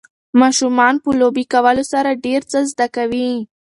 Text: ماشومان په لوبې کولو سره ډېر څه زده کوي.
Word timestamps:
ماشومان 0.41 0.93
په 1.03 1.09
لوبې 1.19 1.43
کولو 1.53 1.83
سره 1.93 2.19
ډېر 2.25 2.41
څه 2.51 2.59
زده 2.71 2.87
کوي. 2.95 3.31